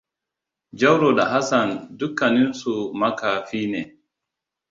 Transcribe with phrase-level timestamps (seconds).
[0.79, 3.83] Jauro da Hassan dukkaninsu makafi ne.